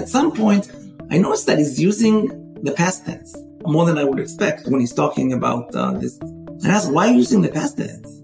[0.00, 0.72] At some point,
[1.10, 4.94] I noticed that he's using the past tense more than I would expect when he's
[4.94, 6.16] talking about uh, this.
[6.20, 8.22] And I asked, why are you using the past tense?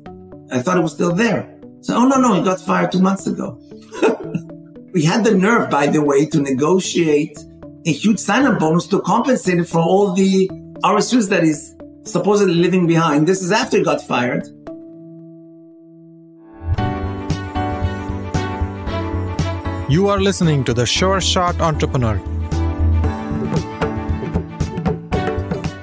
[0.50, 1.54] I thought it was still there.
[1.82, 3.60] So, oh, no, no, he got fired two months ago.
[4.94, 7.38] we had the nerve, by the way, to negotiate
[7.84, 10.48] a huge sign-on bonus to compensate for all the
[10.82, 11.74] RSUs that he's
[12.04, 13.28] supposedly living behind.
[13.28, 14.48] This is after he got fired.
[19.88, 22.16] You are listening to the Sure Shot Entrepreneur,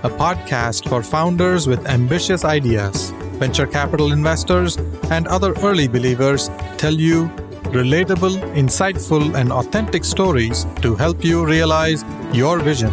[0.03, 3.11] a podcast for founders with ambitious ideas.
[3.39, 4.75] Venture capital investors
[5.09, 7.27] and other early believers tell you
[7.71, 12.91] relatable, insightful, and authentic stories to help you realize your vision.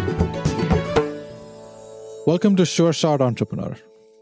[2.24, 3.74] Welcome to Sure Shot Entrepreneur.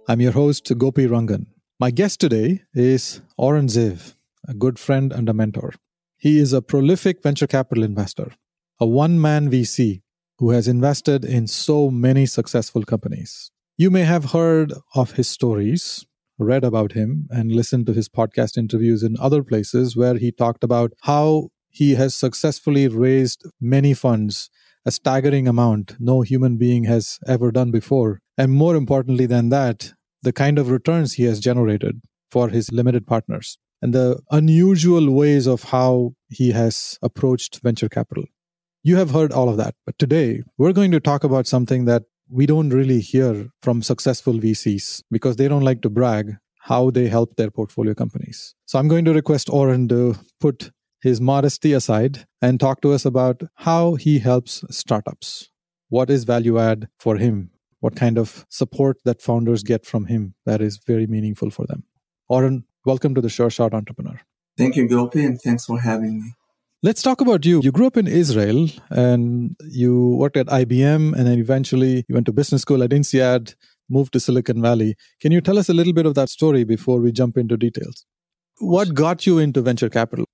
[0.08, 1.48] I'm your host, Gopi Rangan.
[1.78, 4.14] My guest today is Oren Zeev,
[4.48, 5.74] a good friend and a mentor.
[6.20, 8.32] He is a prolific venture capital investor,
[8.80, 10.02] a one man VC
[10.38, 13.52] who has invested in so many successful companies.
[13.76, 16.04] You may have heard of his stories,
[16.36, 20.64] read about him, and listened to his podcast interviews in other places where he talked
[20.64, 24.50] about how he has successfully raised many funds,
[24.84, 28.18] a staggering amount no human being has ever done before.
[28.36, 29.92] And more importantly than that,
[30.22, 35.46] the kind of returns he has generated for his limited partners and the unusual ways
[35.46, 38.24] of how he has approached venture capital.
[38.82, 42.04] You have heard all of that, but today we're going to talk about something that
[42.30, 47.08] we don't really hear from successful VCs because they don't like to brag how they
[47.08, 48.54] help their portfolio companies.
[48.66, 50.70] So I'm going to request Oren to put
[51.00, 55.48] his modesty aside and talk to us about how he helps startups.
[55.88, 57.50] What is value add for him?
[57.80, 61.84] What kind of support that founders get from him that is very meaningful for them?
[62.28, 64.18] Oren, Welcome to the Sure Shot Entrepreneur.
[64.56, 66.32] Thank you, Gopi, and thanks for having me.
[66.82, 67.60] Let's talk about you.
[67.62, 72.24] You grew up in Israel and you worked at IBM and then eventually you went
[72.24, 73.56] to business school at INSEAD,
[73.90, 74.94] moved to Silicon Valley.
[75.20, 78.06] Can you tell us a little bit of that story before we jump into details?
[78.58, 80.24] What got you into venture capital?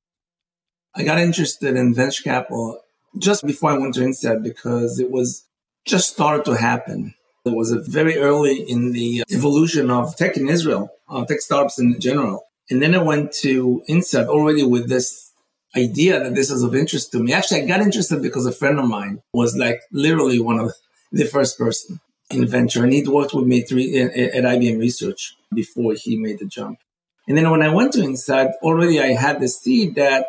[0.95, 2.79] I got interested in venture capital
[3.19, 5.45] just before I went to INSEAD because it was
[5.85, 7.15] just started to happen.
[7.45, 12.01] It was very early in the evolution of tech in Israel, uh, tech startups in
[12.01, 12.47] general.
[12.71, 15.31] And then I went to INSEAD already with this
[15.77, 17.35] idea that this is of interest to me.
[17.35, 20.73] Actually, I got interested because a friend of mine was like literally one of
[21.13, 22.01] the first person
[22.31, 26.47] in venture, and he'd worked with me three, at IBM Research before he made the
[26.47, 26.79] jump.
[27.29, 30.27] And then when I went to INSEAD, already I had the seed that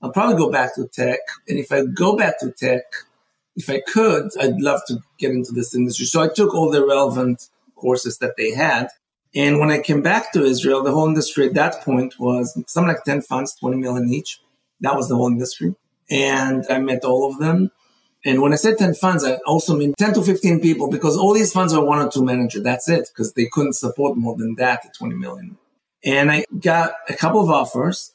[0.00, 1.18] I'll probably go back to tech.
[1.48, 2.82] And if I go back to tech,
[3.56, 6.06] if I could, I'd love to get into this industry.
[6.06, 8.88] So I took all the relevant courses that they had.
[9.34, 12.88] And when I came back to Israel, the whole industry at that point was something
[12.88, 14.40] like 10 funds, 20 million each.
[14.80, 15.74] That was the whole industry.
[16.10, 17.70] And I met all of them.
[18.24, 21.32] And when I said 10 funds, I also mean 10 to 15 people because all
[21.32, 22.62] these funds are one or two managers.
[22.62, 25.56] That's it because they couldn't support more than that at 20 million.
[26.04, 28.12] And I got a couple of offers,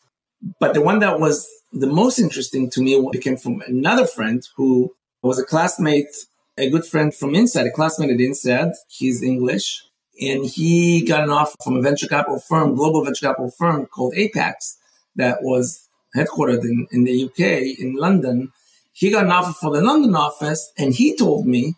[0.59, 4.93] but the one that was the most interesting to me came from another friend who
[5.21, 6.15] was a classmate,
[6.57, 8.73] a good friend from INSEAD, a classmate at INSEAD.
[8.87, 9.83] He's English.
[10.19, 14.13] And he got an offer from a venture capital firm, global venture capital firm called
[14.13, 14.75] Apax
[15.15, 18.51] that was headquartered in, in the UK, in London.
[18.91, 21.75] He got an offer for the London office and he told me,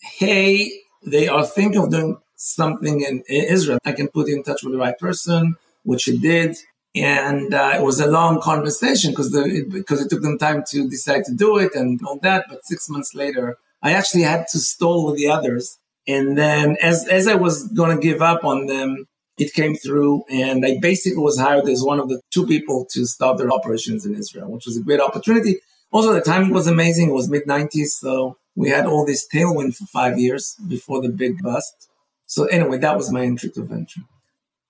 [0.00, 0.70] Hey,
[1.06, 3.78] they are thinking of doing something in Israel.
[3.84, 6.56] I can put you in touch with the right person, which he did.
[6.94, 9.30] And uh, it was a long conversation because
[9.70, 12.46] because it took them time to decide to do it and all that.
[12.48, 15.78] But six months later, I actually had to stall with the others.
[16.06, 19.06] And then as, as I was going to give up on them,
[19.36, 23.04] it came through and I basically was hired as one of the two people to
[23.04, 25.56] start their operations in Israel, which was a great opportunity.
[25.90, 27.10] Also, the timing was amazing.
[27.10, 27.88] It was mid 90s.
[27.88, 31.88] So we had all this tailwind for five years before the big bust.
[32.26, 34.02] So anyway, that was my entry to venture.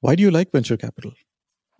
[0.00, 1.12] Why do you like venture capital?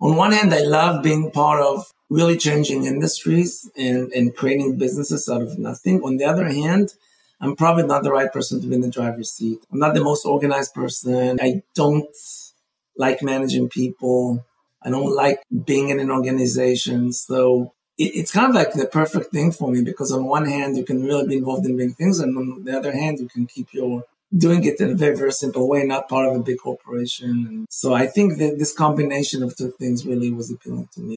[0.01, 5.27] On one hand, I love being part of really changing industries and, and creating businesses
[5.29, 6.03] out of nothing.
[6.03, 6.93] On the other hand,
[7.41, 9.59] I'm probably not the right person to be in the driver's seat.
[9.71, 11.39] I'm not the most organized person.
[11.41, 12.15] I don't
[12.97, 14.45] like managing people.
[14.81, 17.11] I don't like being in an organization.
[17.11, 20.77] So it, it's kind of like the perfect thing for me because on one hand,
[20.77, 22.19] you can really be involved in big things.
[22.19, 24.03] And on the other hand, you can keep your
[24.37, 27.29] doing it in a very, very simple way, not part of a big corporation.
[27.47, 31.15] And so I think that this combination of two things really was appealing to me.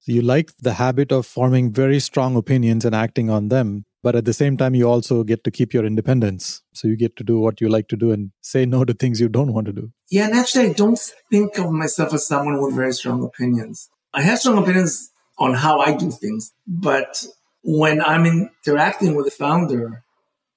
[0.00, 4.16] So you like the habit of forming very strong opinions and acting on them, but
[4.16, 6.62] at the same time, you also get to keep your independence.
[6.74, 9.20] So you get to do what you like to do and say no to things
[9.20, 9.92] you don't want to do.
[10.10, 10.98] Yeah, and actually, I don't
[11.30, 13.88] think of myself as someone with very strong opinions.
[14.12, 17.24] I have strong opinions on how I do things, but
[17.62, 20.02] when I'm interacting with the founder,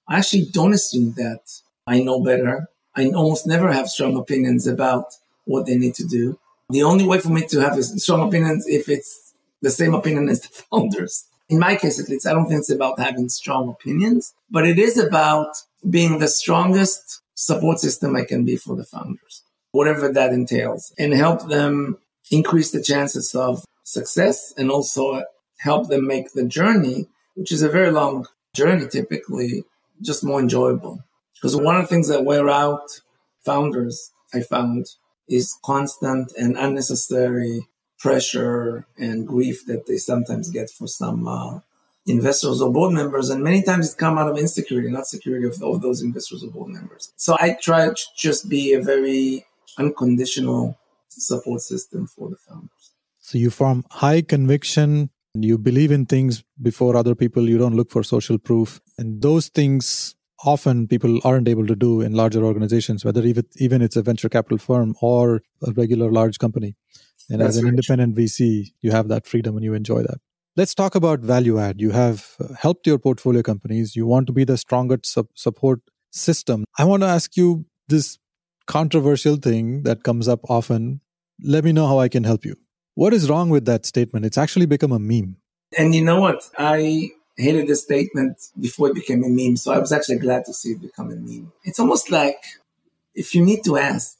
[0.07, 1.41] I actually don't assume that
[1.87, 2.69] I know better.
[2.95, 5.05] I almost never have strong opinions about
[5.45, 6.39] what they need to do.
[6.69, 10.41] The only way for me to have strong opinions if it's the same opinion as
[10.41, 11.25] the founders.
[11.47, 14.79] In my case, at least, I don't think it's about having strong opinions, but it
[14.79, 15.55] is about
[15.87, 21.13] being the strongest support system I can be for the founders, whatever that entails, and
[21.13, 21.99] help them
[22.31, 25.23] increase the chances of success and also
[25.59, 29.63] help them make the journey, which is a very long journey typically,
[30.01, 31.03] just more enjoyable.
[31.35, 33.01] Because one of the things that wear out
[33.43, 34.87] founders, I found,
[35.27, 37.67] is constant and unnecessary
[37.99, 41.59] pressure and grief that they sometimes get for some uh,
[42.05, 43.29] investors or board members.
[43.29, 46.51] And many times it's come out of insecurity, not security of, of those investors or
[46.51, 47.11] board members.
[47.15, 49.45] So I try to just be a very
[49.77, 50.77] unconditional
[51.09, 52.91] support system for the founders.
[53.19, 57.89] So you form high conviction, you believe in things before other people, you don't look
[57.89, 58.79] for social proof.
[58.97, 60.15] And those things
[60.45, 64.29] often people aren't able to do in larger organizations, whether even, even it's a venture
[64.29, 66.75] capital firm or a regular large company.
[67.29, 68.25] And That's as an independent true.
[68.25, 70.19] VC, you have that freedom and you enjoy that.
[70.55, 71.81] Let's talk about value add.
[71.81, 73.95] You have uh, helped your portfolio companies.
[73.95, 75.81] You want to be the strongest sub- support
[76.11, 76.63] system.
[76.77, 78.19] I want to ask you this
[78.65, 81.01] controversial thing that comes up often.
[81.43, 82.55] Let me know how I can help you.
[82.93, 84.25] What is wrong with that statement?
[84.25, 85.37] It's actually become a meme.
[85.77, 86.49] And you know what?
[86.57, 89.57] I hated this statement before it became a meme.
[89.57, 91.51] So I was actually glad to see it become a meme.
[91.63, 92.43] It's almost like
[93.13, 94.17] if you need to ask,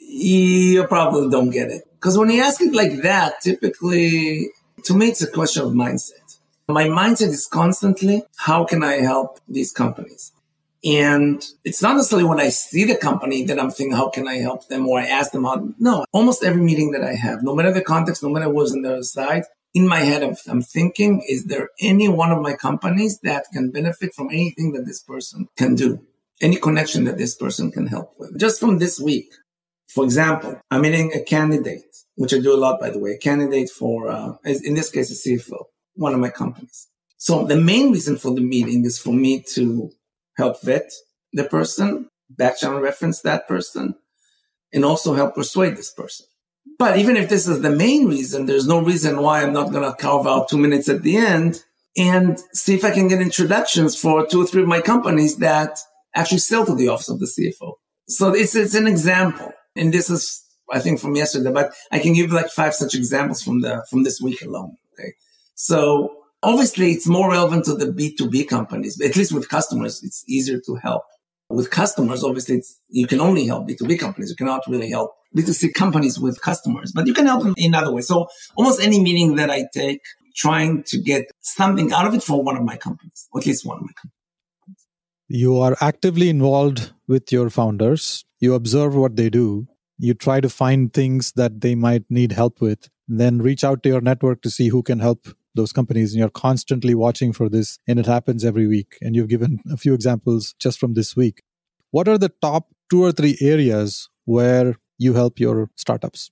[0.00, 1.84] you probably don't get it.
[1.94, 4.50] Because when you ask it like that, typically,
[4.84, 6.38] to me, it's a question of mindset.
[6.68, 10.32] My mindset is constantly, how can I help these companies?
[10.84, 14.36] And it's not necessarily when I see the company that I'm thinking, how can I
[14.36, 14.86] help them?
[14.86, 15.68] Or I ask them how.
[15.78, 18.82] No, almost every meeting that I have, no matter the context, no matter what's on
[18.82, 19.44] the other side,
[19.76, 24.14] in my head, I'm thinking, is there any one of my companies that can benefit
[24.14, 26.00] from anything that this person can do?
[26.40, 28.38] Any connection that this person can help with?
[28.40, 29.28] Just from this week.
[29.86, 33.18] For example, I'm meeting a candidate, which I do a lot, by the way, a
[33.18, 35.64] candidate for, uh, in this case, a CFO,
[35.94, 36.88] one of my companies.
[37.18, 39.90] So the main reason for the meeting is for me to
[40.38, 40.90] help vet
[41.34, 43.94] the person, back channel reference that person,
[44.72, 46.24] and also help persuade this person.
[46.78, 49.90] But even if this is the main reason, there's no reason why I'm not going
[49.90, 51.62] to carve out two minutes at the end
[51.96, 55.78] and see if I can get introductions for two or three of my companies that
[56.14, 57.72] actually sell to the office of the CFO.
[58.08, 59.52] So it's, it's an example.
[59.74, 63.42] And this is, I think from yesterday, but I can give like five such examples
[63.42, 64.76] from the, from this week alone.
[64.92, 65.12] Okay.
[65.54, 70.60] So obviously it's more relevant to the B2B companies, at least with customers, it's easier
[70.66, 71.04] to help.
[71.48, 74.30] With customers, obviously you can only help B2B companies.
[74.30, 77.92] You cannot really help B2C companies with customers, but you can help them in other
[77.92, 78.08] ways.
[78.08, 78.26] So
[78.56, 80.00] almost any meeting that I take,
[80.34, 83.64] trying to get something out of it for one of my companies, or at least
[83.64, 84.12] one of my companies.
[85.28, 88.24] You are actively involved with your founders.
[88.38, 89.66] You observe what they do.
[89.98, 93.88] You try to find things that they might need help with, then reach out to
[93.88, 95.26] your network to see who can help
[95.56, 96.12] those companies.
[96.12, 98.96] And you're constantly watching for this, and it happens every week.
[99.02, 101.42] And you've given a few examples just from this week.
[101.90, 106.30] What are the top two or three areas where you help your startups?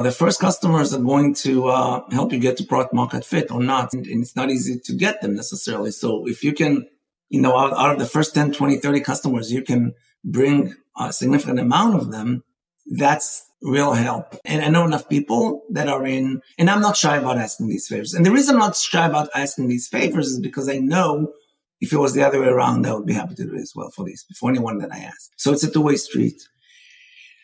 [0.00, 3.60] The first customers are going to uh, help you get to product market fit or
[3.60, 3.92] not.
[3.92, 5.90] And, it's not easy to get them necessarily.
[5.90, 6.86] So if you can,
[7.30, 9.94] you know, out, out of the first 10, 20, 30 customers, you can
[10.24, 12.44] bring a significant amount of them.
[12.90, 14.36] That's real help.
[14.44, 17.86] And I know enough people that are in, and I'm not shy about asking these
[17.88, 18.14] favors.
[18.14, 21.32] And the reason I'm not shy about asking these favors is because I know
[21.80, 23.72] if it was the other way around, I would be happy to do it as
[23.74, 25.30] well for these, for anyone that I ask.
[25.36, 26.40] So it's a two way street.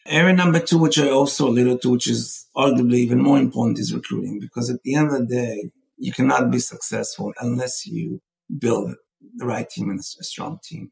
[0.06, 3.94] Area number two, which I also alluded to, which is arguably even more important, is
[3.94, 4.38] recruiting.
[4.40, 8.20] Because at the end of the day, you cannot be successful unless you
[8.58, 8.94] build
[9.36, 10.90] the right team and a strong team.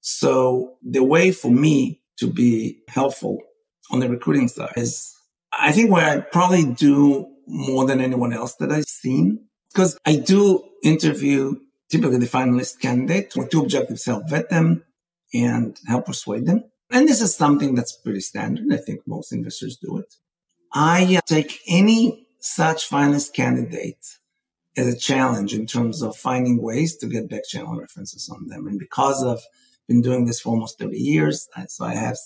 [0.00, 3.38] So the way for me to be helpful
[3.90, 5.14] on the recruiting side is,
[5.52, 10.16] I think where I probably do more than anyone else that I've seen, because I
[10.16, 11.56] do interview
[11.90, 14.84] typically the finalist candidate with two objectives, help vet them
[15.34, 16.64] and help persuade them.
[16.90, 18.66] And this is something that's pretty standard.
[18.72, 20.14] I think most investors do it.
[20.72, 24.18] I uh, take any such finalist candidate
[24.76, 28.66] as a challenge in terms of finding ways to get back channel references on them.
[28.66, 29.44] And because I've
[29.88, 32.16] been doing this for almost 30 years, so I have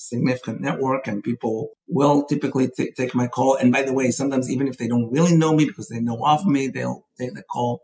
[0.00, 3.56] significant network and people will typically t- take my call.
[3.56, 6.24] And by the way, sometimes even if they don't really know me because they know
[6.24, 7.82] of me, they'll take the call.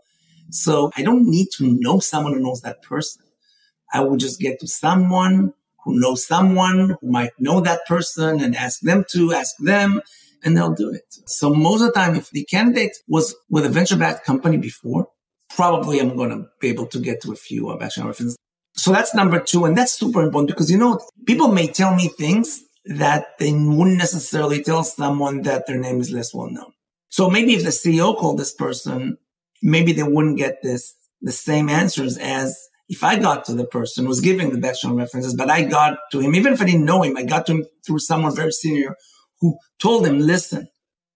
[0.50, 3.23] So I don't need to know someone who knows that person.
[3.92, 5.52] I will just get to someone
[5.85, 10.00] who knows someone who might know that person and ask them to ask them
[10.42, 11.04] and they'll do it.
[11.26, 15.08] So most of the time, if the candidate was with a venture backed company before
[15.50, 18.37] probably I'm going to be able to get to a few uh, backchannel references.
[18.76, 19.64] So that's number two.
[19.64, 23.99] And that's super important because, you know, people may tell me things that they wouldn't
[23.99, 26.73] necessarily tell someone that their name is less well known.
[27.09, 29.18] So maybe if the CEO called this person,
[29.62, 34.04] maybe they wouldn't get this, the same answers as if I got to the person
[34.04, 36.85] who was giving the backchannel references, but I got to him, even if I didn't
[36.85, 38.95] know him, I got to him through someone very senior
[39.40, 40.68] who told him, listen,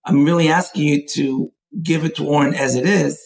[0.05, 1.53] I'm really asking you to
[1.83, 3.21] give it to Oren as it is.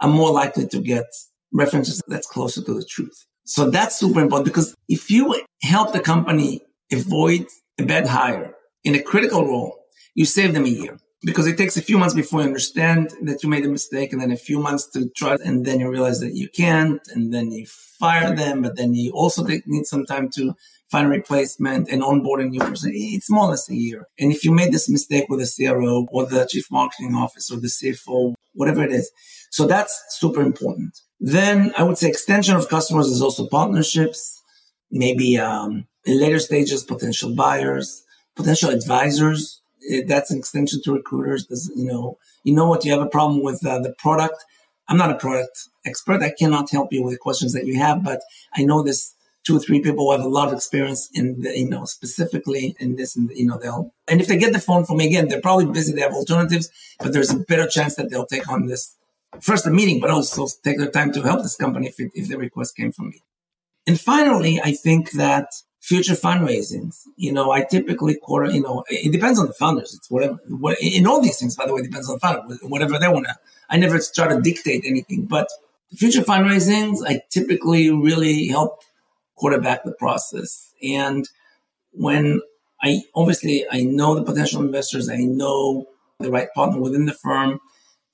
[0.00, 1.04] I'm more likely to get
[1.52, 3.26] references that's closer to the truth.
[3.44, 7.46] So that's super important because if you help the company avoid
[7.78, 9.78] a bad hire in a critical role,
[10.14, 13.42] you save them a year because it takes a few months before you understand that
[13.42, 16.20] you made a mistake and then a few months to try and then you realize
[16.20, 20.28] that you can't and then you fire them but then you also need some time
[20.30, 20.54] to
[20.90, 22.90] find a replacement and onboard a new person.
[22.92, 24.08] It's more or less a year.
[24.18, 27.60] And if you made this mistake with the cro or the chief marketing officer or
[27.60, 29.10] the cfo whatever it is.
[29.50, 30.98] So that's super important.
[31.20, 34.42] Then i would say extension of customers is also partnerships
[34.90, 38.02] maybe um, in later stages potential buyers
[38.36, 41.46] potential advisors it, that's an extension to recruiters.
[41.46, 42.84] There's, you know, you know what?
[42.84, 44.44] You have a problem with uh, the product.
[44.88, 46.22] I'm not a product expert.
[46.22, 48.20] I cannot help you with questions that you have, but
[48.54, 51.58] I know this two or three people who have a lot of experience in the,
[51.58, 54.84] you know, specifically in this, and, you know, they'll, and if they get the phone
[54.84, 55.92] from me again, they're probably busy.
[55.92, 56.70] They have alternatives,
[57.00, 58.96] but there's a better chance that they'll take on this
[59.40, 62.28] first the meeting, but also take their time to help this company if, it, if
[62.28, 63.22] the request came from me.
[63.86, 65.48] And finally, I think that
[65.82, 67.02] future fundraisings.
[67.16, 69.92] You know, I typically quarter, you know, it depends on the founders.
[69.92, 72.98] It's whatever, what, in all these things, by the way, depends on the founder, whatever
[72.98, 73.34] they want to.
[73.68, 75.48] I never try to dictate anything, but
[75.96, 78.80] future fundraisings, I typically really help
[79.34, 80.72] quarterback the process.
[80.82, 81.28] And
[81.90, 82.40] when
[82.80, 85.88] I, obviously, I know the potential investors, I know
[86.20, 87.58] the right partner within the firm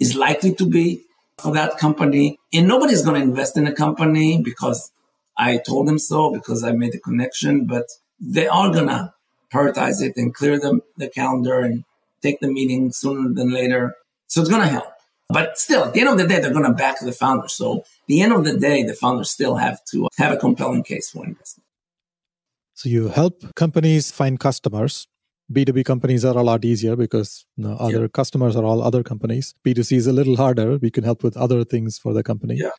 [0.01, 1.05] is likely to be
[1.37, 2.39] for that company.
[2.53, 4.91] And nobody's going to invest in a company because
[5.39, 7.87] I told them so because I made the connection, but
[8.21, 9.15] they are gonna
[9.53, 11.85] prioritize it and clear the, the calendar and
[12.23, 13.95] take the meeting sooner than later.
[14.27, 14.93] So it's gonna help.
[15.29, 17.49] But still, at the end of the day, they're gonna back the founder.
[17.49, 21.11] So the end of the day, the founders still have to have a compelling case
[21.11, 21.65] for investment.
[22.75, 25.07] So you help companies find customers.
[25.53, 28.09] B2B companies are a lot easier because you know, other yeah.
[28.09, 29.55] customers are all other companies.
[29.65, 30.77] B2C is a little harder.
[30.77, 32.57] We can help with other things for the company.
[32.57, 32.71] Yeah.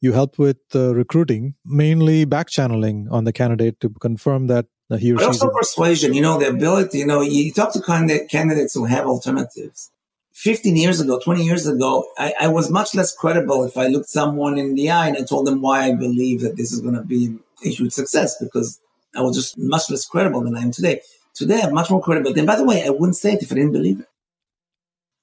[0.00, 4.96] You help with uh, recruiting, mainly back channeling on the candidate to confirm that uh,
[4.96, 6.14] he or but also persuasion.
[6.14, 6.98] You know, the ability.
[6.98, 9.90] You know, you talk to candidates who have alternatives.
[10.34, 14.08] 15 years ago, 20 years ago, I, I, was much less credible if I looked
[14.08, 16.94] someone in the eye and I told them why I believe that this is going
[16.94, 17.36] to be
[17.66, 18.78] a huge success because
[19.16, 21.00] I was just much less credible than I am today.
[21.34, 22.32] Today, I'm much more credible.
[22.38, 24.07] And by the way, I wouldn't say it if I didn't believe it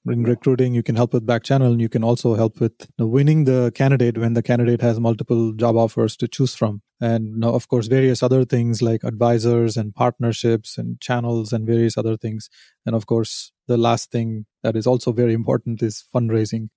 [0.08, 3.44] in recruiting you can help with back channel and you can also help with winning
[3.44, 6.82] the candidate when the candidate has multiple job offers to choose from.
[7.00, 11.98] And now of course various other things like advisors and partnerships and channels and various
[11.98, 12.48] other things.
[12.84, 16.70] And of course the last thing that is also very important is fundraising.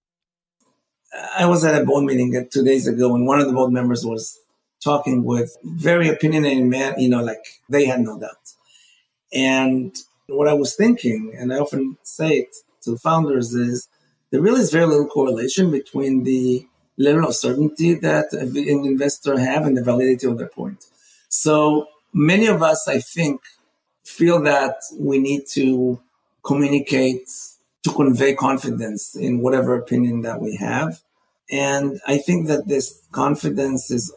[1.38, 4.06] I was at a board meeting two days ago and one of the board members
[4.06, 4.40] was
[4.84, 8.54] talking with very opinionated man you know like they had no doubt
[9.34, 9.96] and
[10.28, 13.88] what i was thinking and i often say it to founders is
[14.32, 16.66] there really is very little correlation between the
[16.98, 18.56] level of certainty that an
[18.86, 20.86] investor have and the validity of their point.
[21.30, 23.42] So many of us, I think,
[24.04, 26.00] feel that we need to
[26.44, 27.30] communicate
[27.84, 31.00] to convey confidence in whatever opinion that we have.
[31.50, 34.14] And I think that this confidence is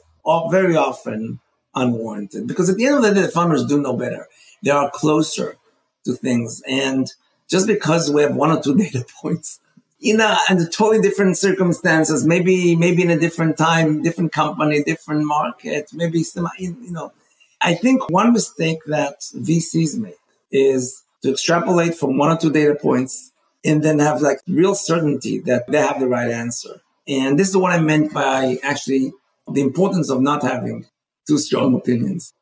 [0.50, 1.40] very often
[1.75, 4.26] unwarranted because at the end of the day, the founders do know better.
[4.62, 5.57] They are closer
[6.04, 6.62] to things.
[6.69, 7.12] And
[7.52, 9.61] just because we have one or two data points,
[10.00, 15.25] you know, under totally different circumstances, maybe maybe in a different time, different company, different
[15.25, 17.12] market, maybe some, you know.
[17.61, 20.16] I think one mistake that VCs make
[20.50, 23.30] is to extrapolate from one or two data points
[23.64, 26.80] and then have like real certainty that they have the right answer.
[27.06, 29.12] And this is what I meant by actually
[29.47, 30.87] the importance of not having
[31.28, 32.35] two strong opinions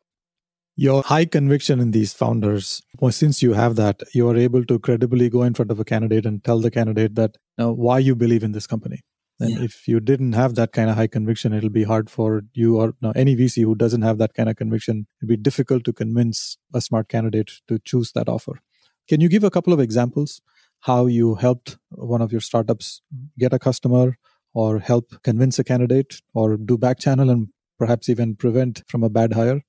[0.81, 4.79] your high conviction in these founders well, since you have that you are able to
[4.79, 8.43] credibly go in front of a candidate and tell the candidate that why you believe
[8.43, 9.01] in this company.
[9.39, 9.65] And yeah.
[9.65, 12.95] if you didn't have that kind of high conviction it'll be hard for you or
[13.03, 16.57] no, any vc who doesn't have that kind of conviction it'd be difficult to convince
[16.75, 18.61] a smart candidate to choose that offer.
[19.07, 20.41] Can you give a couple of examples
[20.81, 23.03] how you helped one of your startups
[23.39, 24.17] get a customer
[24.55, 29.11] or help convince a candidate or do back channel and perhaps even prevent from a
[29.11, 29.61] bad hire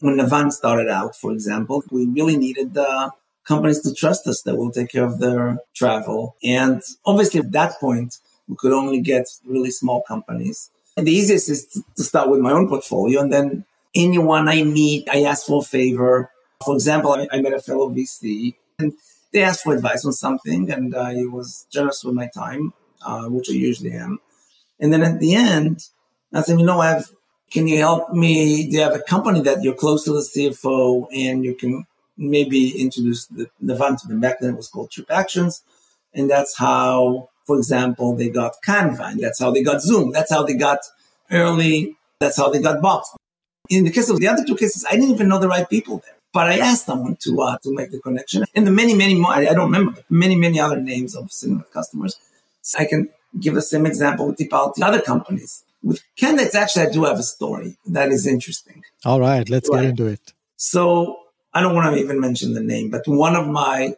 [0.00, 3.10] when Navan started out, for example, we really needed the
[3.44, 6.36] companies to trust us that we'll take care of their travel.
[6.44, 10.70] And obviously at that point, We could only get really small companies.
[10.96, 13.20] And the easiest is to start with my own portfolio.
[13.20, 13.64] And then
[13.94, 16.30] anyone I meet, I ask for a favor.
[16.64, 18.94] For example, I, I met a fellow VC and
[19.32, 22.72] they asked for advice on something and I was generous with my time,
[23.04, 24.18] uh, which I usually am.
[24.80, 25.84] And then at the end,
[26.32, 27.10] I said, you know, I have,
[27.50, 28.68] can you help me?
[28.68, 31.86] Do you have a company that you're close to the CFO and you can
[32.16, 34.20] maybe introduce the, the to them?
[34.20, 35.62] Back then it was called Trip Actions.
[36.14, 39.12] And that's how, for example, they got Canva.
[39.12, 40.12] And that's how they got Zoom.
[40.12, 40.80] That's how they got
[41.30, 41.96] early.
[42.20, 43.14] That's how they got Box.
[43.70, 45.98] In the case of the other two cases, I didn't even know the right people
[45.98, 46.14] there.
[46.32, 48.44] But I asked someone to uh, to make the connection.
[48.54, 52.18] And the many, many more, I don't remember, many, many other names of cinema customers.
[52.60, 54.50] So I can give the same example with the
[54.82, 55.64] other companies.
[55.82, 58.82] With candidates, actually, I do have a story that is interesting.
[59.04, 59.82] All right, let's right.
[59.82, 60.32] get into it.
[60.56, 61.18] So
[61.54, 63.94] I don't want to even mention the name, but one of my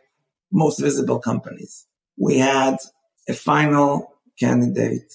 [0.53, 1.87] most visible companies,
[2.19, 2.77] we had
[3.29, 5.13] a final candidate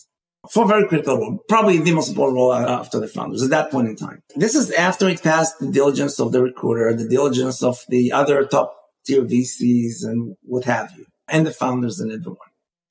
[0.49, 3.71] for a very critical role, probably the most important role after the founders at that
[3.71, 4.21] point in time.
[4.35, 8.45] This is after it passed the diligence of the recruiter, the diligence of the other
[8.45, 12.37] top tier VCs and what have you, and the founders and everyone.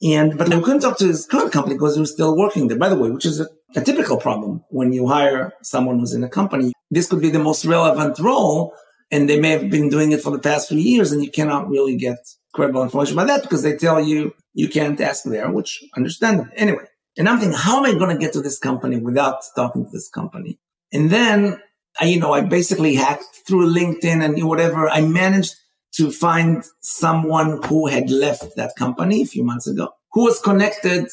[0.02, 2.78] And, but we couldn't talk to his current company because he was still working there,
[2.78, 6.24] by the way, which is a, a typical problem when you hire someone who's in
[6.24, 6.72] a company.
[6.90, 8.74] This could be the most relevant role,
[9.10, 11.68] and they may have been doing it for the past few years, and you cannot
[11.68, 12.18] really get
[12.52, 16.50] credible information about that because they tell you you can't ask there, which understandable.
[16.56, 16.84] Anyway,
[17.16, 19.90] and I'm thinking, how am I going to get to this company without talking to
[19.90, 20.58] this company?
[20.92, 21.60] And then
[22.00, 24.88] I, you know, I basically hacked through LinkedIn and whatever.
[24.88, 25.54] I managed
[25.96, 31.06] to find someone who had left that company a few months ago, who was connected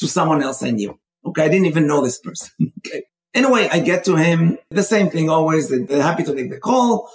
[0.00, 0.98] to someone else I knew.
[1.26, 1.44] Okay.
[1.44, 2.50] I didn't even know this person.
[2.78, 3.04] okay.
[3.34, 5.68] Anyway, I get to him, the same thing always.
[5.68, 7.10] They're happy to take the call.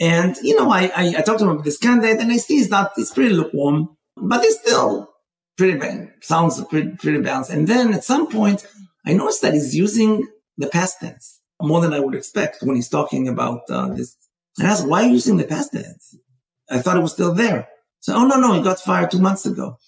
[0.00, 2.56] And, you know, I, I, I talk to him about this candidate and I see
[2.56, 5.10] he's not, he's pretty lukewarm, but he's still
[5.56, 6.12] pretty bad.
[6.20, 7.50] Sounds pretty, pretty balanced.
[7.50, 8.66] And then at some point,
[9.06, 10.26] I noticed that he's using
[10.58, 14.16] the past tense more than I would expect when he's talking about uh, this.
[14.58, 16.16] And I asked, why are you using the past tense?
[16.70, 17.68] I thought it was still there.
[18.00, 19.78] So, oh, no, no, he got fired two months ago.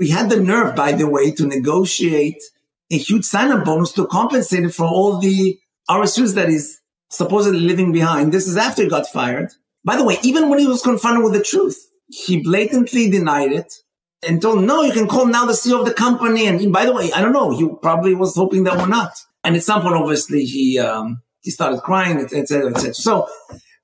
[0.00, 2.42] We had the nerve, by the way, to negotiate
[2.90, 5.58] a huge sign-up bonus to compensate for all the
[5.88, 8.32] RSUs that he's supposedly living behind.
[8.32, 9.50] This is after he got fired.
[9.84, 13.72] By the way, even when he was confronted with the truth, he blatantly denied it
[14.26, 16.46] and told, no, you can call now the CEO of the company.
[16.46, 19.12] And by the way, I don't know, he probably was hoping that we're not.
[19.44, 22.94] And at some point, obviously, he, um, he started crying, etc., etc.
[22.94, 23.28] So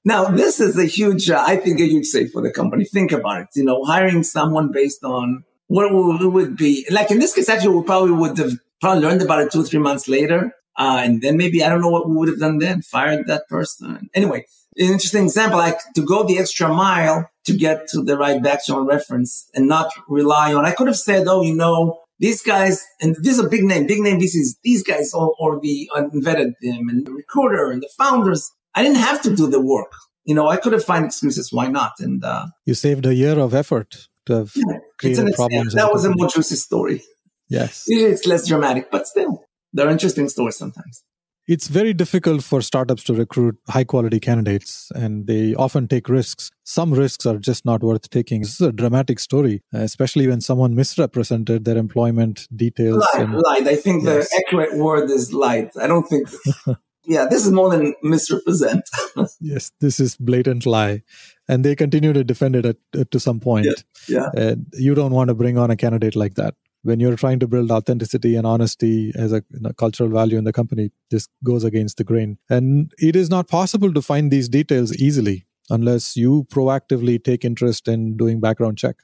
[0.05, 2.85] now this is a huge, uh, I think, a huge save for the company.
[2.87, 3.49] Think about it.
[3.55, 7.77] You know, hiring someone based on what it would be like in this case, actually,
[7.77, 10.53] we probably would have probably learned about it two three months later.
[10.79, 13.49] Uh, and then maybe, I don't know what we would have done then, fired that
[13.49, 14.11] person.
[14.15, 14.45] Anyway,
[14.77, 18.87] an interesting example, like to go the extra mile to get to the right background
[18.87, 23.17] reference and not rely on, I could have said, oh, you know, these guys, and
[23.17, 27.07] this is a big name, big name VCs, these guys all already vetted them and
[27.07, 28.53] the recruiter and the founders.
[28.75, 29.93] I didn't have to do the work.
[30.25, 31.53] You know, I could have found excuses.
[31.53, 31.93] Why not?
[32.01, 34.55] And, uh, you saved a year of effort to have
[34.99, 35.75] created problems.
[35.75, 37.03] That was a more juicy story.
[37.49, 37.85] Yes.
[37.87, 41.05] Usually it's less dramatic, but still, they're interesting stories sometimes.
[41.49, 46.51] It's very difficult for startups to recruit high quality candidates, and they often take risks.
[46.65, 48.41] Some risks are just not worth taking.
[48.41, 53.07] This is a dramatic story, especially when someone misrepresented their employment details.
[53.15, 53.69] Lied, and, lied.
[53.69, 54.29] I think yes.
[54.29, 55.71] the accurate word is lied.
[55.81, 56.29] I don't think.
[57.05, 58.83] yeah, this is more than misrepresent.
[59.41, 61.03] yes, this is blatant lie.
[61.49, 63.67] And they continue to defend it at, to some point.
[64.09, 64.31] Yeah.
[64.35, 64.43] yeah.
[64.43, 66.55] And you don't want to bring on a candidate like that
[66.87, 70.53] when you're trying to build authenticity and honesty as a, a, cultural value in the
[70.53, 72.39] company, this goes against the grain.
[72.49, 77.89] And it is not possible to find these details easily unless you proactively take interest
[77.89, 78.97] in doing background check.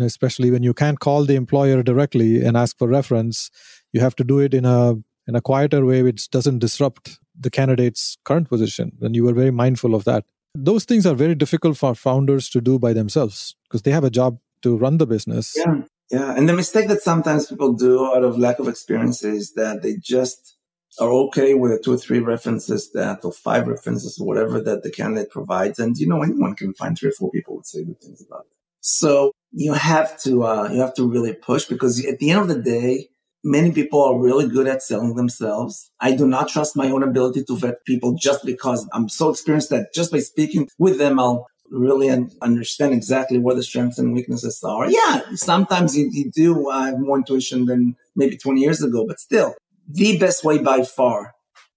[0.00, 3.50] Especially when you can't call the employer directly and ask for reference,
[3.92, 4.94] you have to do it in a
[5.28, 8.92] in a quieter way which doesn't disrupt the candidate's current position.
[9.00, 10.24] And you were very mindful of that.
[10.54, 14.10] Those things are very difficult for founders to do by themselves because they have a
[14.10, 15.54] job to run the business.
[15.56, 15.82] Yeah.
[16.10, 16.34] Yeah.
[16.36, 19.96] And the mistake that sometimes people do out of lack of experience is that they
[19.96, 20.58] just
[21.00, 24.90] are okay with two or three references that, or five references, or whatever that the
[24.90, 25.78] candidate provides.
[25.78, 28.40] And, you know, anyone can find three or four people would say good things about
[28.42, 28.56] it.
[28.80, 32.48] So you have to, uh, you have to really push because at the end of
[32.48, 33.08] the day,
[33.44, 35.90] many people are really good at selling themselves.
[36.00, 39.70] I do not trust my own ability to vet people just because I'm so experienced
[39.70, 42.10] that just by speaking with them, I'll really
[42.42, 44.90] understand exactly where the strengths and weaknesses are.
[44.90, 49.54] Yeah, sometimes you, you do have more intuition than maybe 20 years ago, but still,
[49.88, 51.34] the best way by far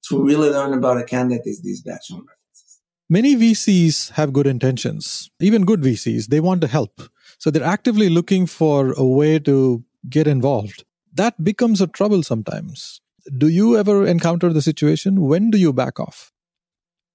[0.10, 2.82] to really learn about a candidate is these background references.
[3.10, 6.28] Many VCs have good intentions, even good VCs.
[6.28, 7.01] They want to help.
[7.39, 10.84] So they're actively looking for a way to get involved.
[11.15, 12.99] That becomes a trouble sometimes.
[13.38, 15.21] Do you ever encounter the situation?
[15.21, 16.34] When do you back off?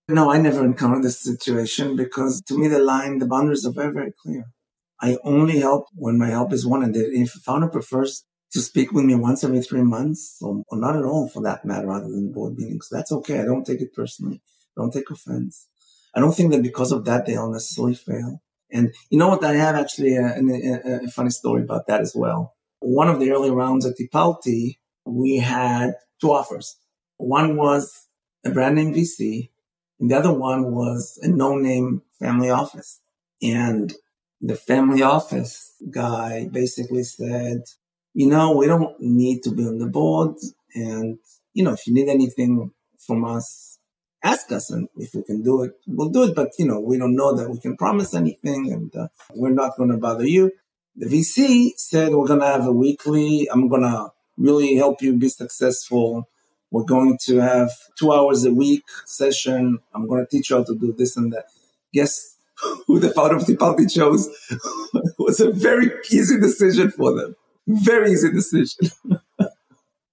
[0.08, 3.92] No, I never encountered this situation because to me, the line, the boundaries are very,
[3.92, 4.46] very clear.
[5.00, 6.96] I only help when my help is wanted.
[6.96, 10.96] If a founder prefers to speak with me once every three months, or, or not
[10.96, 13.40] at all for that matter, rather than board meetings, that's okay.
[13.40, 14.42] I don't take it personally.
[14.76, 15.68] I don't take offense.
[16.14, 18.42] I don't think that because of that, they'll necessarily fail.
[18.72, 19.44] And you know what?
[19.44, 22.54] I have actually a, a, a funny story about that as well.
[22.81, 26.77] One of the early rounds at Tipalti, we had two offers.
[27.19, 28.07] One was
[28.45, 29.51] a brand name VC,
[29.99, 33.01] and the other one was a no name family office.
[33.43, 33.93] And
[34.40, 37.62] the family office guy basically said,
[38.14, 40.37] you know, we don't need to be on the board.
[40.75, 41.19] And,
[41.53, 43.79] you know, if you need anything from us,
[44.23, 44.71] ask us.
[44.71, 46.35] And if we can do it, we'll do it.
[46.35, 49.77] But, you know, we don't know that we can promise anything and uh, we're not
[49.77, 50.53] going to bother you.
[51.00, 55.14] The VC said, we're going to have a weekly, I'm going to really help you
[55.14, 56.28] be successful.
[56.70, 59.78] We're going to have two hours a week session.
[59.94, 61.46] I'm going to teach you how to do this and that.
[61.94, 62.36] Guess
[62.86, 64.28] who the founder of Tipalti chose?
[64.50, 67.34] it was a very easy decision for them.
[67.66, 68.90] Very easy decision.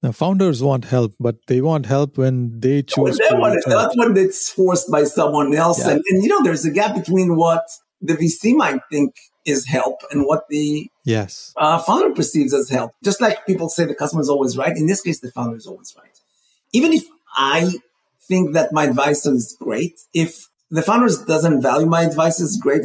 [0.04, 3.20] Now, founders want help, but they want help when they choose.
[3.20, 5.80] Well, they want it, not when it's forced by someone else.
[5.80, 5.94] Yeah.
[5.94, 7.64] And, and, you know, there's a gap between what
[8.00, 9.16] the VC might think
[9.48, 12.92] is help and what the yes uh, founder perceives as help.
[13.04, 14.76] Just like people say the customer is always right.
[14.78, 16.20] In this case, the founder is always right.
[16.74, 17.06] Even if
[17.36, 17.72] I
[18.28, 22.84] think that my advice is great, if the founder doesn't value my advice as great,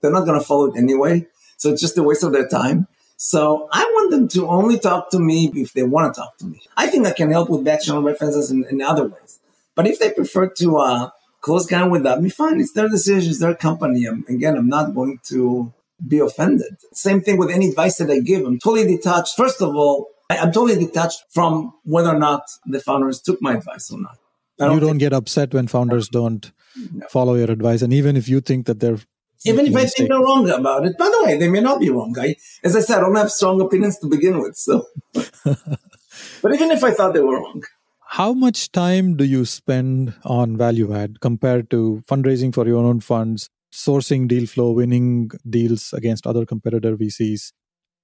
[0.00, 1.26] they're not going to follow it anyway.
[1.56, 2.86] So it's just a waste of their time.
[3.16, 6.46] So I want them to only talk to me if they want to talk to
[6.46, 6.62] me.
[6.76, 9.40] I think I can help with backchannel references in, in other ways.
[9.74, 12.60] But if they prefer to uh, close down without me, fine.
[12.60, 14.06] It's their decision, it's their company.
[14.06, 15.72] I'm, again, I'm not going to
[16.06, 16.74] be offended.
[16.92, 18.44] Same thing with any advice that I give.
[18.44, 19.36] I'm totally detached.
[19.36, 23.90] First of all, I'm totally detached from whether or not the founders took my advice
[23.90, 24.18] or not.
[24.58, 26.52] Don't you don't get upset when founders don't
[26.92, 27.06] no.
[27.08, 27.82] follow your advice.
[27.82, 28.98] And even if you think that they're
[29.46, 30.96] even if I think they're wrong about it.
[30.96, 32.16] By the way, they may not be wrong.
[32.18, 34.56] I, as I said, I don't have strong opinions to begin with.
[34.56, 37.62] So, but even if I thought they were wrong,
[38.08, 43.00] how much time do you spend on value add compared to fundraising for your own
[43.00, 47.52] funds, sourcing deal flow, winning deals against other competitor VCs?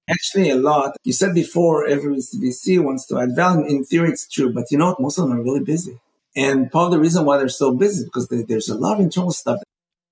[0.09, 0.97] Actually, a lot.
[1.03, 3.65] You said before every VC wants to add value.
[3.65, 4.99] In theory, it's true, but you know what?
[4.99, 5.99] Most of them are really busy.
[6.35, 8.95] And part of the reason why they're so busy is because they, there's a lot
[8.95, 9.59] of internal stuff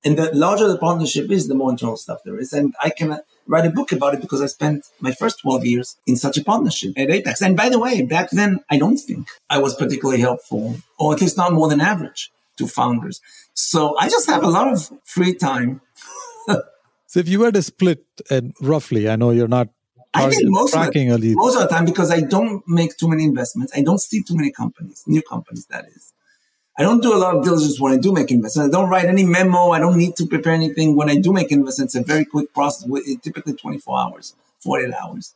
[0.04, 2.54] and the larger the partnership is, the more internal stuff there is.
[2.54, 5.98] And I can write a book about it because I spent my first 12 years
[6.08, 7.42] in such a partnership at Apax.
[7.42, 11.22] And by the way, back then, I don't think I was particularly helpful, or at
[11.22, 13.22] least not more than average to founders.
[13.54, 15.82] So I just have a lot of free time.
[17.08, 19.70] so if you were to split and roughly, I know you're not
[20.14, 23.24] I think most of, the, most of the time because I don't make too many
[23.24, 23.72] investments.
[23.76, 26.14] I don't see too many companies, new companies, that is.
[26.80, 28.74] I don't do a lot of diligence when I do make investments.
[28.74, 29.72] I don't write any memo.
[29.72, 30.96] I don't need to prepare anything.
[30.96, 32.90] When I do make investments, it's a very quick process,
[33.22, 35.36] typically 24 hours, 48 hours.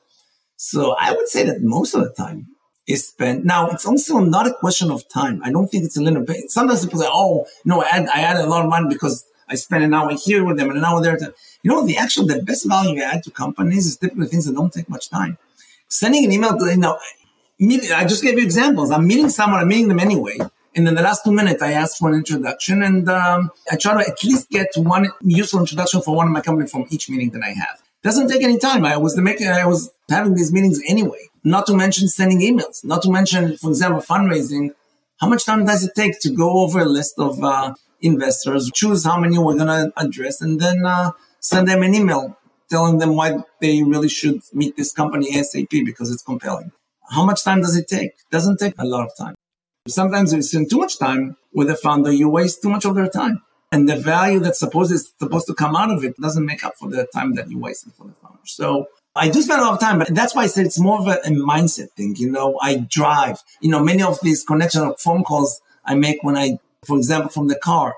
[0.56, 2.53] So I would say that most of the time
[2.88, 3.46] is spent.
[3.46, 5.42] Now, it's also not a question of time.
[5.44, 6.26] I don't think it's a linear.
[6.48, 9.56] Sometimes people say, oh, no, I add, I add a lot of money because I
[9.56, 11.18] spend an hour here with them and an hour there.
[11.62, 14.56] You know, the actual, the best value you add to companies is typically things that
[14.56, 15.38] don't take much time.
[15.88, 16.98] Sending an email to, you know,
[17.96, 18.92] I just gave you examples.
[18.92, 20.38] I'm meeting someone, I'm meeting them anyway.
[20.76, 23.94] And in the last two minutes, I asked for an introduction and um, I try
[23.94, 27.30] to at least get one useful introduction for one of my company from each meeting
[27.32, 27.83] that I have.
[28.04, 28.86] Doesn't take any time.
[28.86, 31.30] I was making, I was having these meetings anyway.
[31.44, 32.84] Not to mention sending emails.
[32.84, 34.72] Not to mention, for example, fundraising.
[35.20, 39.06] How much time does it take to go over a list of uh, investors, choose
[39.06, 42.38] how many we're going to address, and then uh, send them an email
[42.70, 46.72] telling them why they really should meet this company ASAP because it's compelling.
[47.10, 48.12] How much time does it take?
[48.32, 49.36] Doesn't take a lot of time.
[49.88, 53.08] Sometimes you spend too much time with a founder, you waste too much of their
[53.08, 53.42] time.
[53.74, 56.76] And the value that's supposed is supposed to come out of it doesn't make up
[56.76, 58.38] for the time that you wasted for the founder.
[58.44, 61.00] So I do spend a lot of time, but that's why I said it's more
[61.00, 62.16] of a, a mindset thing.
[62.16, 63.40] You know, I drive.
[63.62, 67.32] You know, many of these connection or phone calls I make when I, for example,
[67.32, 67.96] from the car.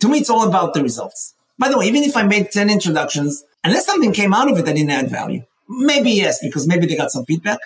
[0.00, 1.34] To me, it's all about the results.
[1.56, 4.64] By the way, even if I made 10 introductions, unless something came out of it
[4.64, 7.60] that didn't add value, maybe yes, because maybe they got some feedback.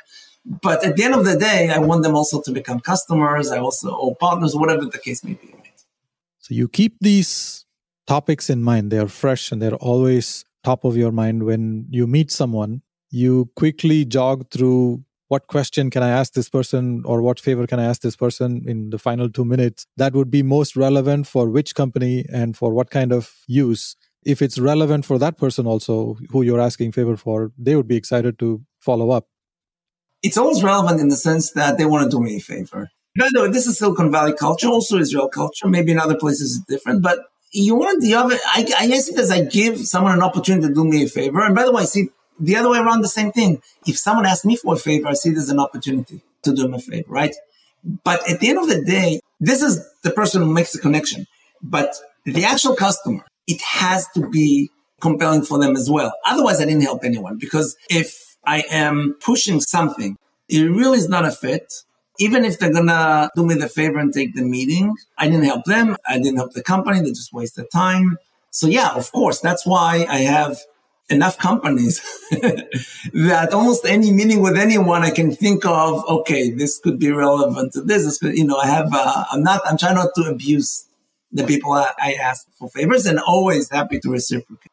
[0.45, 3.51] But at the end of the day, I want them also to become customers.
[3.51, 5.55] I also, or partners, whatever the case may be.
[6.47, 7.65] So you keep these
[8.07, 8.93] topics in mind.
[8.93, 11.43] They are fresh and they're always top of your mind.
[11.43, 17.03] When you meet someone, you quickly jog through what question can I ask this person
[17.05, 20.31] or what favor can I ask this person in the final two minutes that would
[20.31, 23.97] be most relevant for which company and for what kind of use.
[24.25, 27.97] If it's relevant for that person also who you're asking favor for, they would be
[27.97, 29.27] excited to follow up.
[30.23, 32.91] it's always relevant in the sense that they want to do me a favor.
[33.17, 35.69] The way, this is Silicon Valley culture, also Israel culture.
[35.69, 37.19] Maybe in other places it's different, but
[37.51, 38.37] you want the other.
[38.47, 41.41] I, I guess it as I give someone an opportunity to do me a favor.
[41.41, 43.63] And by the way, see the other way around the same thing.
[43.87, 46.63] If someone asks me for a favor, I see it as an opportunity to do
[46.63, 47.35] them a favor, right?
[48.05, 51.27] But at the end of the day, this is the person who makes the connection.
[51.63, 56.13] But the actual customer, it has to be compelling for them as well.
[56.27, 60.17] Otherwise, I didn't help anyone because if I am pushing something,
[60.49, 61.73] it really is not a fit.
[62.19, 65.65] Even if they're gonna do me the favor and take the meeting, I didn't help
[65.65, 65.97] them.
[66.09, 67.01] I didn't help the company.
[67.01, 68.19] They just wasted time.
[68.51, 70.59] So yeah, of course, that's why I have
[71.09, 72.01] enough companies
[72.33, 77.73] that almost any meeting with anyone I can think of, okay, this could be relevant
[77.75, 78.05] to this.
[78.05, 80.87] this could, you know, I have, uh, I'm not, I'm trying not to abuse
[81.33, 84.73] the people I, I ask for favors and always happy to reciprocate.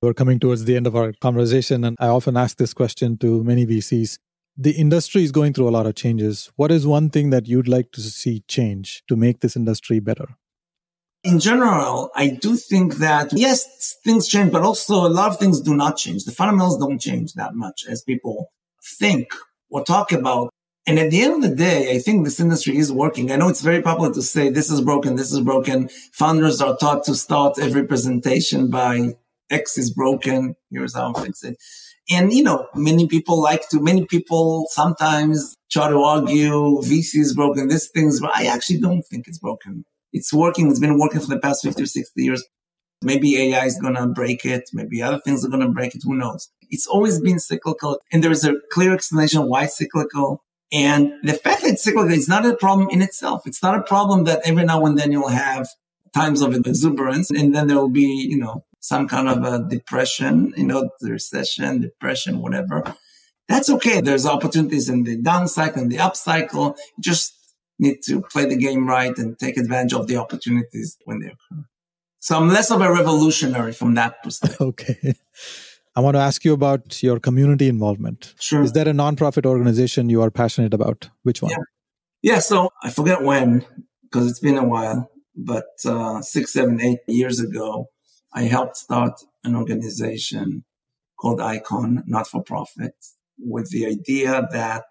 [0.00, 3.42] We're coming towards the end of our conversation, and I often ask this question to
[3.42, 4.18] many VCs.
[4.60, 6.50] The industry is going through a lot of changes.
[6.56, 10.36] What is one thing that you'd like to see change to make this industry better?
[11.24, 15.60] in general, I do think that yes, things change, but also a lot of things
[15.60, 16.24] do not change.
[16.24, 19.28] The fundamentals don't change that much as people think
[19.70, 20.50] or talk about.
[20.86, 23.30] And at the end of the day, I think this industry is working.
[23.30, 25.88] I know it's very popular to say this is broken, this is broken.
[26.12, 29.16] Founders are taught to start every presentation by
[29.50, 30.54] X is broken.
[30.70, 31.58] Here's how I fix it.
[32.10, 37.34] And, you know, many people like to, many people sometimes try to argue VC is
[37.34, 40.70] broken, this thing's, but I actually don't think it's broken it's working.
[40.70, 42.44] It's been working for the past 50 or 60 years.
[43.02, 44.70] Maybe AI is going to break it.
[44.72, 46.02] Maybe other things are going to break it.
[46.04, 46.48] Who knows?
[46.70, 48.00] It's always been cyclical.
[48.12, 50.42] And there is a clear explanation why cyclical.
[50.72, 53.46] And the fact that it's cyclical is not a problem in itself.
[53.46, 55.68] It's not a problem that every now and then you'll have
[56.14, 60.52] times of exuberance and then there will be, you know, some kind of a depression,
[60.56, 62.82] you know, the recession, depression, whatever.
[63.48, 64.00] That's okay.
[64.00, 66.76] There's opportunities in the down cycle and the up cycle.
[66.96, 67.34] You Just
[67.78, 71.64] need to play the game right and take advantage of the opportunities when they occur.
[72.20, 74.60] So I'm less of a revolutionary from that perspective.
[74.60, 75.14] Okay.
[75.94, 78.34] I want to ask you about your community involvement.
[78.38, 78.62] Sure.
[78.62, 81.08] Is there a nonprofit organization you are passionate about?
[81.22, 81.50] Which one?
[81.50, 82.34] Yeah.
[82.34, 83.64] yeah so I forget when,
[84.02, 87.88] because it's been a while, but uh, six, seven, eight years ago,
[88.32, 90.64] I helped start an organization
[91.18, 92.94] called Icon, not for profit,
[93.38, 94.84] with the idea that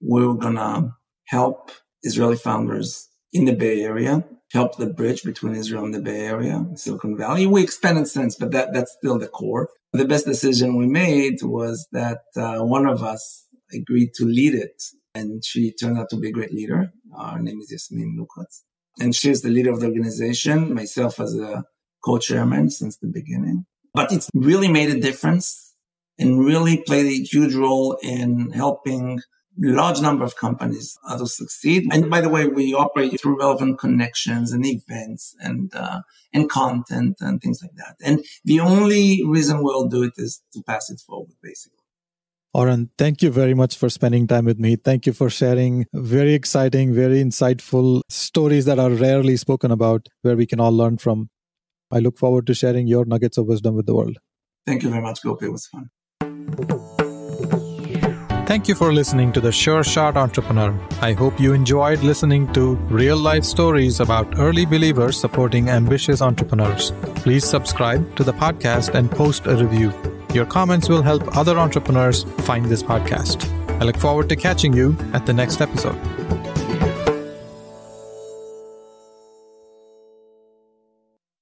[0.00, 0.94] we we're going to
[1.26, 1.70] help
[2.02, 6.66] Israeli founders in the Bay Area, help the bridge between Israel and the Bay Area,
[6.74, 7.46] Silicon Valley.
[7.46, 9.70] We expanded since, but that, that's still the core.
[9.92, 14.82] The best decision we made was that uh, one of us agreed to lead it.
[15.14, 16.92] And she turned out to be a great leader.
[17.18, 18.62] Her name is Yasmin Lukatz.
[18.98, 21.64] And she's the leader of the organization, myself as a
[22.04, 23.66] co-chairman since the beginning.
[23.94, 25.74] But it's really made a difference
[26.18, 29.20] and really played a huge role in helping
[29.58, 31.86] large number of companies to succeed.
[31.92, 36.00] And by the way, we operate through relevant connections and events and uh,
[36.32, 37.96] and content and things like that.
[38.02, 41.78] And the only reason we'll do it is to pass it forward, basically.
[42.54, 44.76] Oren, thank you very much for spending time with me.
[44.76, 50.36] Thank you for sharing very exciting, very insightful stories that are rarely spoken about, where
[50.36, 51.30] we can all learn from.
[51.92, 54.18] I look forward to sharing your nuggets of wisdom with the world.
[54.66, 55.46] Thank you very much, Gopi.
[55.46, 55.90] It was fun.
[58.46, 60.78] Thank you for listening to The Sure Shot Entrepreneur.
[61.00, 66.92] I hope you enjoyed listening to real life stories about early believers supporting ambitious entrepreneurs.
[67.16, 69.92] Please subscribe to the podcast and post a review.
[70.34, 73.48] Your comments will help other entrepreneurs find this podcast.
[73.80, 75.98] I look forward to catching you at the next episode.